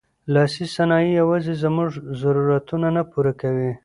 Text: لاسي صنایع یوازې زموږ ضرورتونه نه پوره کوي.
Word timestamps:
لاسي 0.33 0.65
صنایع 0.75 1.11
یوازې 1.21 1.53
زموږ 1.63 1.89
ضرورتونه 2.21 2.87
نه 2.95 3.03
پوره 3.11 3.33
کوي. 3.41 3.71